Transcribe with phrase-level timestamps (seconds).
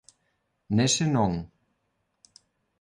[0.75, 1.33] Nese non.